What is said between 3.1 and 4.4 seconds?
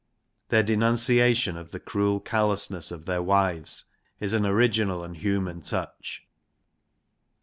wives is